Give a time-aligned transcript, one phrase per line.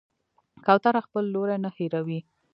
[0.65, 2.19] کوتره خپل لوری نه هېروي.